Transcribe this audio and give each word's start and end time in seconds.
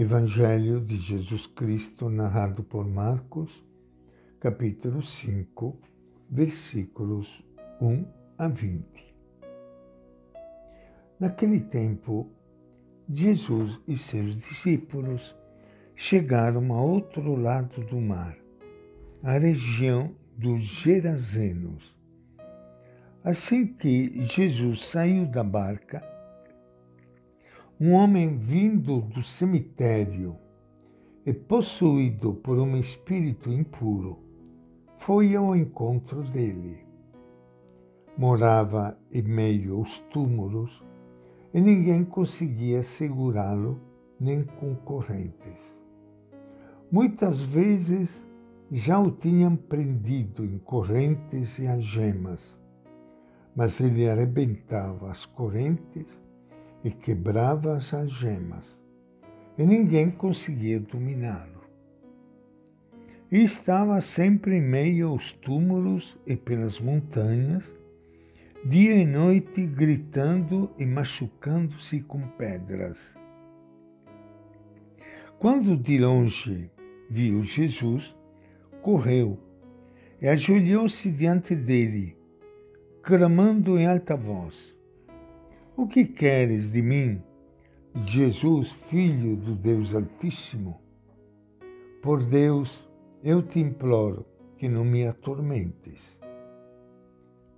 Evangelho 0.00 0.80
de 0.80 0.96
Jesus 0.96 1.46
Cristo, 1.46 2.08
narrado 2.08 2.62
por 2.64 2.88
Marcos, 2.88 3.62
capítulo 4.40 5.02
5, 5.02 5.78
versículos 6.30 7.44
1 7.82 8.06
a 8.38 8.48
20. 8.48 9.14
Naquele 11.20 11.60
tempo, 11.60 12.30
Jesus 13.10 13.78
e 13.86 13.94
seus 13.94 14.40
discípulos 14.40 15.36
chegaram 15.94 16.72
a 16.72 16.80
outro 16.80 17.36
lado 17.36 17.84
do 17.84 18.00
mar, 18.00 18.38
a 19.22 19.32
região 19.32 20.16
dos 20.34 20.62
Gerazenos. 20.62 21.94
Assim 23.22 23.66
que 23.66 24.22
Jesus 24.22 24.82
saiu 24.86 25.26
da 25.26 25.44
barca, 25.44 26.02
um 27.82 27.94
homem 27.94 28.36
vindo 28.36 29.00
do 29.00 29.22
cemitério 29.22 30.36
e 31.24 31.32
possuído 31.32 32.34
por 32.34 32.58
um 32.58 32.76
espírito 32.76 33.50
impuro 33.50 34.18
foi 34.98 35.34
ao 35.34 35.56
encontro 35.56 36.22
dele. 36.24 36.84
Morava 38.18 38.98
em 39.10 39.22
meio 39.22 39.76
aos 39.76 39.98
túmulos 40.10 40.84
e 41.54 41.60
ninguém 41.62 42.04
conseguia 42.04 42.82
segurá-lo 42.82 43.80
nem 44.20 44.44
com 44.44 44.74
correntes. 44.74 45.74
Muitas 46.92 47.40
vezes 47.40 48.22
já 48.70 49.00
o 49.00 49.10
tinham 49.10 49.56
prendido 49.56 50.44
em 50.44 50.58
correntes 50.58 51.58
e 51.58 51.66
algemas, 51.66 52.60
mas 53.56 53.80
ele 53.80 54.06
arrebentava 54.06 55.10
as 55.10 55.24
correntes 55.24 56.20
e 56.84 56.90
quebrava 56.90 57.76
as 57.76 57.92
algemas, 57.92 58.78
e 59.58 59.64
ninguém 59.64 60.10
conseguia 60.10 60.80
dominá-lo. 60.80 61.60
E 63.30 63.42
estava 63.42 64.00
sempre 64.00 64.56
em 64.56 64.60
meio 64.60 65.08
aos 65.08 65.32
túmulos 65.32 66.18
e 66.26 66.34
pelas 66.34 66.80
montanhas, 66.80 67.74
dia 68.64 68.94
e 68.94 69.06
noite 69.06 69.64
gritando 69.64 70.70
e 70.78 70.84
machucando-se 70.84 72.00
com 72.00 72.20
pedras. 72.20 73.14
Quando 75.38 75.76
de 75.76 75.98
longe 75.98 76.70
viu 77.08 77.42
Jesus, 77.42 78.14
correu 78.82 79.38
e 80.20 80.28
ajoelhou-se 80.28 81.10
diante 81.10 81.54
dele, 81.54 82.16
clamando 83.02 83.78
em 83.78 83.86
alta 83.86 84.16
voz: 84.16 84.76
o 85.76 85.86
que 85.86 86.04
queres 86.04 86.72
de 86.72 86.82
mim, 86.82 87.22
Jesus, 88.04 88.70
Filho 88.70 89.36
do 89.36 89.54
Deus 89.54 89.94
Altíssimo? 89.94 90.80
Por 92.02 92.24
Deus, 92.24 92.88
eu 93.22 93.42
te 93.42 93.60
imploro 93.60 94.26
que 94.56 94.68
não 94.68 94.84
me 94.84 95.06
atormentes. 95.06 96.18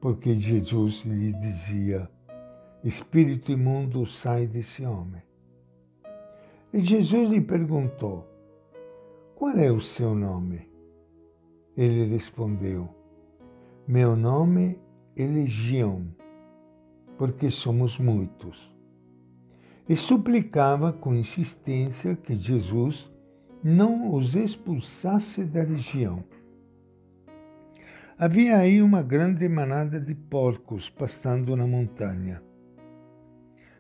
Porque 0.00 0.36
Jesus 0.36 1.05
lhe 1.05 1.33
dizia: 1.33 2.08
Espírito 2.84 3.52
imundo, 3.52 4.05
sai 4.06 4.46
desse 4.46 4.84
homem. 4.84 5.22
E 6.72 6.80
Jesus 6.80 7.28
lhe 7.30 7.40
perguntou: 7.40 8.27
Qual 9.34 9.56
é 9.56 9.70
o 9.70 9.80
seu 9.80 10.14
nome? 10.14 10.68
Ele 11.77 12.05
respondeu: 12.06 12.88
Meu 13.86 14.16
nome 14.16 14.78
é 15.16 15.27
Legião 15.27 16.21
porque 17.16 17.50
somos 17.50 17.98
muitos. 17.98 18.72
E 19.88 19.96
suplicava 19.96 20.92
com 20.92 21.14
insistência 21.14 22.16
que 22.16 22.34
Jesus 22.34 23.10
não 23.62 24.14
os 24.14 24.34
expulsasse 24.34 25.44
da 25.44 25.62
região. 25.62 26.24
Havia 28.18 28.56
aí 28.56 28.80
uma 28.80 29.02
grande 29.02 29.48
manada 29.48 30.00
de 30.00 30.14
porcos 30.14 30.89
pastando 30.89 31.56
na 31.56 31.67
montanha. 31.67 32.42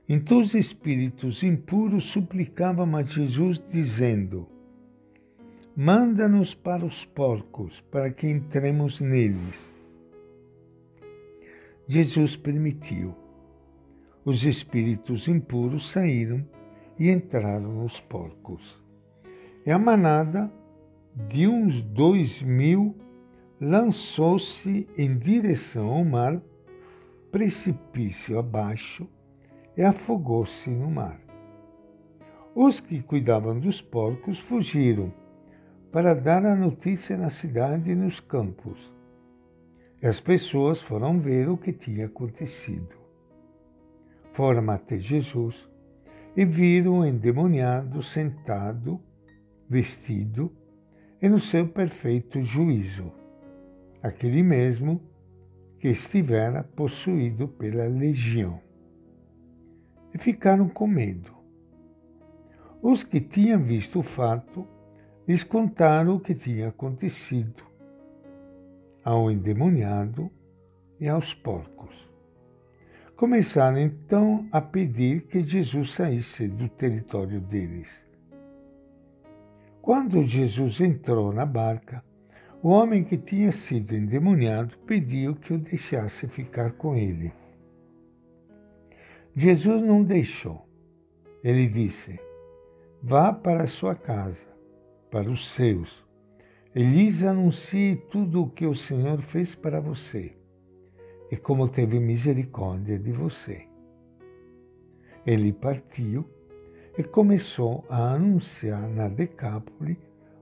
Então 0.08 0.40
os 0.40 0.54
espíritos 0.54 1.42
impuros 1.42 2.04
suplicavam 2.04 2.96
a 2.96 3.02
Jesus, 3.02 3.58
dizendo: 3.58 4.48
Manda-nos 5.76 6.54
para 6.54 6.84
os 6.84 7.04
porcos, 7.04 7.80
para 7.80 8.10
que 8.10 8.28
entremos 8.28 9.00
neles. 9.00 9.72
Jesus 11.86 12.36
permitiu 12.36 13.21
os 14.24 14.44
espíritos 14.44 15.26
impuros 15.26 15.90
saíram 15.90 16.46
e 16.98 17.10
entraram 17.10 17.72
nos 17.72 18.00
porcos. 18.00 18.80
E 19.66 19.70
a 19.70 19.78
manada 19.78 20.52
de 21.14 21.48
uns 21.48 21.82
dois 21.82 22.40
mil 22.40 22.96
lançou-se 23.60 24.88
em 24.96 25.16
direção 25.16 25.88
ao 25.88 26.04
mar, 26.04 26.40
precipício 27.30 28.38
abaixo, 28.38 29.08
e 29.76 29.82
afogou-se 29.82 30.70
no 30.70 30.90
mar. 30.90 31.20
Os 32.54 32.78
que 32.78 33.02
cuidavam 33.02 33.58
dos 33.58 33.80
porcos 33.80 34.38
fugiram 34.38 35.12
para 35.90 36.14
dar 36.14 36.44
a 36.44 36.54
notícia 36.54 37.16
na 37.16 37.30
cidade 37.30 37.90
e 37.90 37.94
nos 37.94 38.20
campos. 38.20 38.92
E 40.02 40.06
as 40.06 40.20
pessoas 40.20 40.80
foram 40.80 41.18
ver 41.18 41.48
o 41.48 41.56
que 41.56 41.72
tinha 41.72 42.06
acontecido 42.06 43.01
foram 44.32 44.70
até 44.70 44.98
Jesus 44.98 45.68
e 46.36 46.44
viram 46.44 47.00
o 47.00 47.04
endemoniado 47.04 48.02
sentado, 48.02 49.00
vestido 49.68 50.50
e 51.20 51.28
no 51.28 51.38
seu 51.38 51.68
perfeito 51.68 52.42
juízo, 52.42 53.12
aquele 54.02 54.42
mesmo 54.42 55.00
que 55.78 55.88
estivera 55.88 56.64
possuído 56.64 57.46
pela 57.46 57.86
legião. 57.86 58.60
E 60.14 60.18
ficaram 60.18 60.68
com 60.68 60.86
medo. 60.86 61.32
Os 62.82 63.04
que 63.04 63.20
tinham 63.20 63.62
visto 63.62 64.00
o 64.00 64.02
fato 64.02 64.66
lhes 65.26 65.44
contaram 65.44 66.16
o 66.16 66.20
que 66.20 66.34
tinha 66.34 66.68
acontecido 66.68 67.62
ao 69.04 69.30
endemoniado 69.30 70.30
e 70.98 71.08
aos 71.08 71.34
porcos. 71.34 72.11
Começaram 73.22 73.78
então 73.78 74.48
a 74.50 74.60
pedir 74.60 75.28
que 75.28 75.40
Jesus 75.42 75.92
saísse 75.92 76.48
do 76.48 76.68
território 76.68 77.40
deles. 77.40 78.04
Quando 79.80 80.26
Jesus 80.26 80.80
entrou 80.80 81.32
na 81.32 81.46
barca, 81.46 82.04
o 82.60 82.70
homem 82.70 83.04
que 83.04 83.16
tinha 83.16 83.52
sido 83.52 83.94
endemoniado 83.94 84.76
pediu 84.78 85.36
que 85.36 85.52
o 85.52 85.58
deixasse 85.58 86.26
ficar 86.26 86.72
com 86.72 86.96
ele. 86.96 87.32
Jesus 89.36 89.84
não 89.84 90.02
deixou. 90.02 90.66
Ele 91.44 91.68
disse: 91.68 92.18
Vá 93.00 93.32
para 93.32 93.62
a 93.62 93.68
sua 93.68 93.94
casa, 93.94 94.48
para 95.12 95.30
os 95.30 95.48
seus, 95.48 96.04
e 96.74 96.82
lhes 96.82 97.22
anuncie 97.22 97.94
tudo 98.10 98.42
o 98.42 98.50
que 98.50 98.66
o 98.66 98.74
Senhor 98.74 99.22
fez 99.22 99.54
para 99.54 99.80
você 99.80 100.41
e 101.32 101.36
como 101.38 101.66
teve 101.66 101.98
misericórdia 101.98 102.98
de 102.98 103.10
você. 103.10 103.66
Ele 105.24 105.50
partiu 105.50 106.26
e 106.98 107.02
começou 107.02 107.86
a 107.88 108.12
anunciar 108.12 108.86
na 108.86 109.08
Decápole 109.08 109.98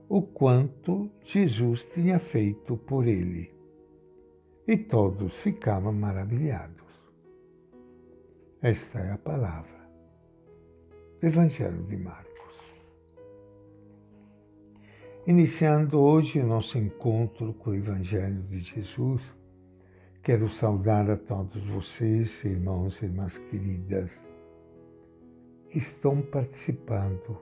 o 0.09 0.21
quanto 0.21 1.09
Jesus 1.23 1.85
tinha 1.85 2.19
feito 2.19 2.75
por 2.75 3.07
ele. 3.07 3.55
E 4.67 4.75
todos 4.75 5.33
ficavam 5.33 5.93
maravilhados. 5.93 6.89
Esta 8.61 8.99
é 8.99 9.11
a 9.13 9.17
palavra 9.17 9.89
do 11.21 11.25
Evangelho 11.25 11.83
de 11.83 11.95
Marcos. 11.95 12.59
Iniciando 15.25 16.01
hoje 16.01 16.41
o 16.41 16.45
nosso 16.45 16.77
encontro 16.77 17.53
com 17.53 17.69
o 17.69 17.75
Evangelho 17.75 18.43
de 18.43 18.59
Jesus, 18.59 19.21
Quero 20.23 20.47
saudar 20.47 21.09
a 21.09 21.17
todos 21.17 21.63
vocês, 21.63 22.45
irmãos 22.45 23.01
e 23.01 23.05
irmãs 23.05 23.39
queridas, 23.39 24.23
que 25.67 25.79
estão 25.79 26.21
participando 26.21 27.41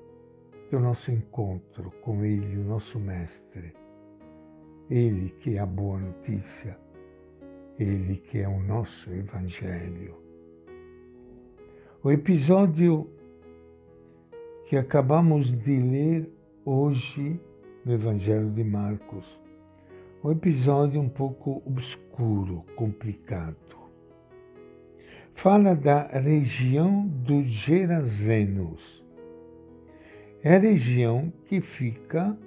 do 0.71 0.79
nosso 0.79 1.11
encontro 1.11 1.91
com 2.01 2.23
Ele, 2.23 2.57
o 2.57 2.63
nosso 2.63 2.97
Mestre. 2.97 3.75
Ele 4.89 5.31
que 5.41 5.57
é 5.57 5.59
a 5.59 5.65
boa 5.65 5.99
notícia, 5.99 6.79
Ele 7.77 8.15
que 8.15 8.37
é 8.37 8.47
o 8.47 8.61
nosso 8.61 9.11
Evangelho. 9.11 10.15
O 12.01 12.09
episódio 12.09 13.09
que 14.69 14.77
acabamos 14.77 15.53
de 15.53 15.75
ler 15.75 16.33
hoje 16.63 17.41
no 17.83 17.91
Evangelho 17.91 18.49
de 18.49 18.63
Marcos 18.63 19.37
um 20.23 20.31
episódio 20.31 20.99
um 20.99 21.07
pouco 21.07 21.61
obscuro, 21.65 22.65
complicado. 22.75 23.55
Fala 25.33 25.73
da 25.73 26.07
região 26.07 27.07
dos 27.07 27.45
Gerazenos. 27.45 29.01
é 30.43 30.55
a 30.55 30.59
região 30.59 31.31
que 31.45 31.61
fica 31.61 32.37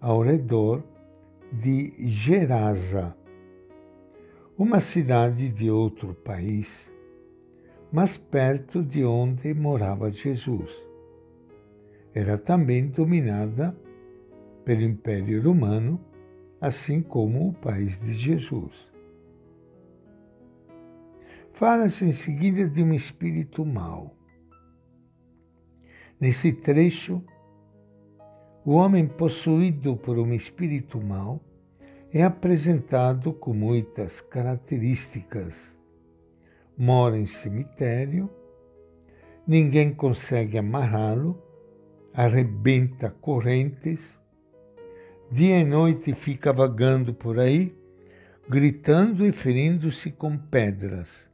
ao 0.00 0.22
redor 0.22 0.82
de 1.52 1.92
Gerasa, 1.98 3.14
uma 4.56 4.80
cidade 4.80 5.50
de 5.50 5.70
outro 5.70 6.14
país, 6.14 6.90
mas 7.92 8.16
perto 8.16 8.82
de 8.82 9.04
onde 9.04 9.52
morava 9.52 10.10
Jesus. 10.10 10.74
Era 12.14 12.38
também 12.38 12.86
dominada 12.86 13.76
pelo 14.64 14.82
Império 14.82 15.42
Romano, 15.42 16.00
assim 16.60 17.00
como 17.00 17.48
o 17.48 17.52
país 17.52 18.00
de 18.00 18.12
Jesus. 18.12 18.88
Fala-se 21.52 22.04
em 22.04 22.12
seguida 22.12 22.68
de 22.68 22.82
um 22.82 22.92
espírito 22.92 23.64
mau. 23.64 24.14
Nesse 26.20 26.52
trecho, 26.52 27.22
o 28.64 28.72
homem 28.72 29.06
possuído 29.06 29.96
por 29.96 30.18
um 30.18 30.32
espírito 30.32 31.00
mau 31.00 31.40
é 32.12 32.22
apresentado 32.22 33.32
com 33.32 33.52
muitas 33.52 34.20
características. 34.20 35.76
Mora 36.76 37.18
em 37.18 37.26
cemitério, 37.26 38.30
ninguém 39.46 39.94
consegue 39.94 40.58
amarrá-lo, 40.58 41.40
arrebenta 42.12 43.10
correntes, 43.10 44.17
dia 45.30 45.60
e 45.60 45.64
noite 45.64 46.14
fica 46.14 46.54
vagando 46.54 47.12
por 47.12 47.38
aí, 47.38 47.76
gritando 48.48 49.26
e 49.26 49.32
ferindo-se 49.32 50.10
com 50.10 50.38
pedras. 50.38 51.28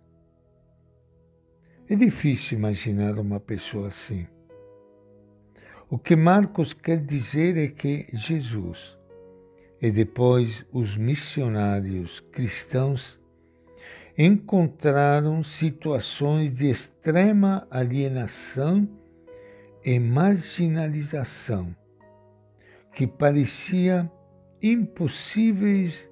É 1.88 1.94
difícil 1.94 2.58
imaginar 2.58 3.18
uma 3.20 3.38
pessoa 3.38 3.88
assim. 3.88 4.26
O 5.88 5.96
que 5.96 6.16
Marcos 6.16 6.72
quer 6.72 6.98
dizer 6.98 7.56
é 7.56 7.68
que 7.68 8.06
Jesus 8.12 8.98
e 9.80 9.92
depois 9.92 10.66
os 10.72 10.96
missionários 10.96 12.18
cristãos 12.18 13.20
encontraram 14.18 15.44
situações 15.44 16.50
de 16.50 16.68
extrema 16.68 17.66
alienação 17.70 18.88
e 19.84 20.00
marginalização 20.00 21.76
que 22.94 23.06
parecia 23.06 24.10
impossíveis 24.62 26.08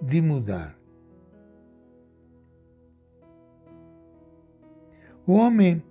de 0.00 0.20
mudar. 0.20 0.76
O 5.26 5.34
homem 5.34 5.82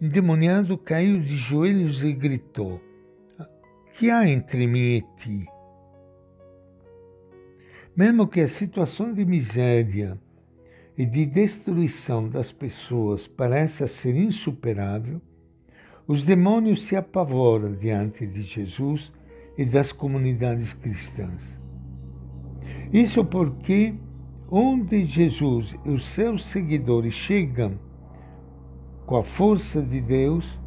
endemoniado 0.00 0.78
caiu 0.78 1.20
de 1.20 1.34
joelhos 1.34 2.04
e 2.04 2.12
gritou: 2.12 2.80
Que 3.98 4.10
há 4.10 4.28
entre 4.28 4.66
mim 4.66 4.96
e 4.96 5.02
ti? 5.16 5.46
Mesmo 7.96 8.26
que 8.26 8.40
a 8.40 8.48
situação 8.48 9.12
de 9.12 9.24
miséria 9.24 10.18
e 10.96 11.04
de 11.04 11.26
destruição 11.26 12.28
das 12.28 12.52
pessoas 12.52 13.26
pareça 13.26 13.86
ser 13.86 14.16
insuperável, 14.16 15.20
os 16.06 16.24
demônios 16.24 16.82
se 16.82 16.96
apavoram 16.96 17.72
diante 17.72 18.26
de 18.26 18.42
Jesus 18.42 19.12
e 19.56 19.64
das 19.64 19.92
comunidades 19.92 20.72
cristãs. 20.72 21.60
Isso 22.92 23.24
porque 23.24 23.94
onde 24.50 25.02
Jesus 25.02 25.76
e 25.84 25.90
os 25.90 26.04
seus 26.04 26.44
seguidores 26.44 27.12
chegam 27.12 27.78
com 29.06 29.16
a 29.16 29.22
força 29.22 29.82
de 29.82 30.00
Deus, 30.00 30.58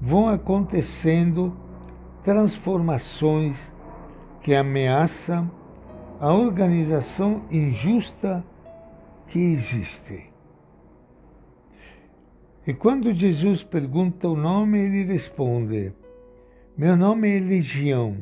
vão 0.00 0.28
acontecendo 0.28 1.56
transformações 2.22 3.72
que 4.40 4.54
ameaçam 4.54 5.50
a 6.20 6.32
organização 6.32 7.42
injusta 7.50 8.44
que 9.26 9.38
existe. 9.38 10.30
E 12.66 12.72
quando 12.72 13.12
Jesus 13.12 13.62
pergunta 13.62 14.28
o 14.28 14.36
nome, 14.36 14.78
ele 14.78 15.04
responde: 15.04 15.92
Meu 16.76 16.96
nome 16.96 17.36
é 17.36 17.38
Legião. 17.38 18.16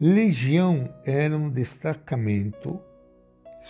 Legião 0.00 0.88
era 1.04 1.36
um 1.36 1.50
destacamento, 1.50 2.80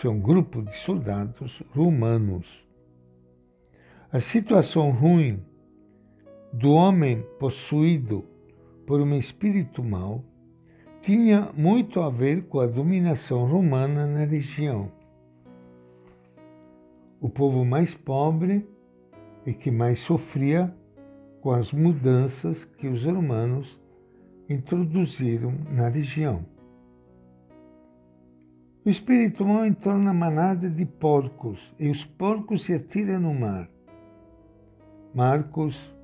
é 0.05 0.08
um 0.10 0.20
grupo 0.20 0.60
de 0.60 0.76
soldados 0.76 1.62
romanos. 1.70 2.69
A 4.12 4.20
situação 4.20 4.90
ruim 4.90 5.43
do 6.52 6.72
homem 6.72 7.25
possuído 7.38 8.26
por 8.87 9.00
um 9.00 9.14
espírito 9.14 9.82
mau 9.82 10.22
tinha 11.00 11.50
muito 11.56 12.02
a 12.02 12.10
ver 12.10 12.43
com 12.43 12.60
a 12.60 12.66
dominação 12.66 13.46
romana 13.46 14.06
na 14.06 14.26
região. 14.26 14.93
O 17.19 17.31
povo 17.31 17.64
mais 17.64 17.94
pobre 17.94 18.69
e 19.46 19.55
que 19.55 19.70
mais 19.70 19.99
sofria 19.99 20.76
com 21.40 21.50
as 21.50 21.73
mudanças 21.73 22.64
que 22.64 22.88
os 22.88 23.05
romanos 23.05 23.81
introduziram 24.49 25.52
na 25.70 25.88
região. 25.88 26.44
O 28.85 28.88
espírito 28.88 29.44
mau 29.44 29.64
entrou 29.64 29.99
na 29.99 30.14
manada 30.14 30.69
de 30.69 30.85
porcos 30.87 31.75
e 31.79 31.90
os 31.90 32.05
porcos 32.05 32.62
se 32.62 32.73
atiram 32.73 33.20
no 33.20 33.35
mar. 33.35 33.69
Marcos 35.14 35.94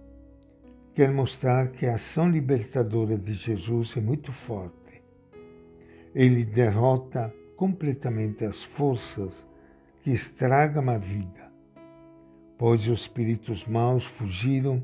quer 0.93 1.11
mostrar 1.11 1.69
que 1.69 1.87
a 1.87 1.95
ação 1.95 2.31
libertadora 2.31 3.17
de 3.17 3.33
Jesus 3.33 3.97
é 3.97 4.01
muito 4.01 4.33
forte 4.33 4.85
ele 6.15 6.45
derrota 6.45 7.35
completamente 7.57 8.45
as 8.45 8.63
forças 8.63 9.47
que 10.01 10.13
estragam 10.13 10.89
a 10.89 10.97
vida, 10.97 11.51
pois 12.57 12.87
os 12.89 13.01
espíritos 13.01 13.67
maus 13.67 14.05
fugiram, 14.05 14.83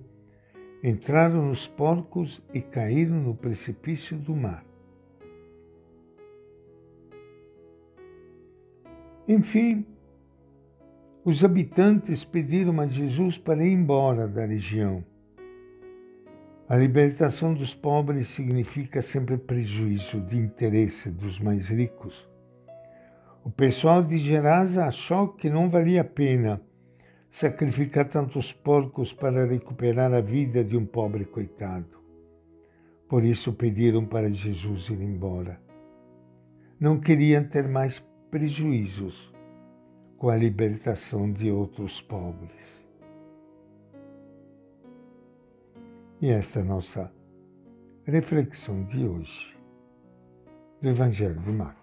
entraram 0.82 1.46
nos 1.46 1.66
porcos 1.66 2.42
e 2.52 2.60
caíram 2.60 3.16
no 3.16 3.34
precipício 3.34 4.16
do 4.16 4.34
mar. 4.34 4.64
Enfim, 9.28 9.86
os 11.24 11.44
habitantes 11.44 12.24
pediram 12.24 12.80
a 12.80 12.86
Jesus 12.86 13.38
para 13.38 13.64
ir 13.64 13.72
embora 13.72 14.26
da 14.26 14.44
região 14.44 15.04
a 16.70 16.76
libertação 16.76 17.52
dos 17.52 17.74
pobres 17.74 18.28
significa 18.28 19.02
sempre 19.02 19.36
prejuízo 19.36 20.20
de 20.20 20.38
interesse 20.38 21.10
dos 21.10 21.40
mais 21.40 21.68
ricos. 21.68 22.30
O 23.42 23.50
pessoal 23.50 24.04
de 24.04 24.16
Gerasa 24.16 24.84
achou 24.84 25.26
que 25.26 25.50
não 25.50 25.68
valia 25.68 26.02
a 26.02 26.04
pena 26.04 26.62
sacrificar 27.30 28.08
tantos 28.08 28.52
porcos 28.52 29.12
para 29.12 29.46
recuperar 29.46 30.12
a 30.12 30.20
vida 30.20 30.64
de 30.64 30.76
um 30.76 30.84
pobre 30.84 31.24
coitado. 31.24 32.00
Por 33.08 33.24
isso 33.24 33.52
pediram 33.52 34.04
para 34.04 34.30
Jesus 34.30 34.88
ir 34.88 35.00
embora. 35.00 35.60
Não 36.78 36.98
queriam 36.98 37.44
ter 37.44 37.68
mais 37.68 38.04
prejuízos 38.30 39.32
com 40.16 40.28
a 40.28 40.36
libertação 40.36 41.30
de 41.32 41.50
outros 41.50 42.00
pobres. 42.00 42.86
E 46.20 46.30
esta 46.30 46.58
é 46.58 46.62
a 46.62 46.66
nossa 46.66 47.12
reflexão 48.04 48.84
de 48.84 49.06
hoje 49.06 49.56
do 50.80 50.88
Evangelho 50.88 51.40
de 51.40 51.50
Marcos. 51.50 51.79